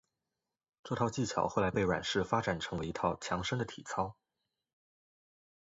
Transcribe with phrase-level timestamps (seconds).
[0.83, 4.15] 这套技巧后来被阮氏发展成为一套强身的体操。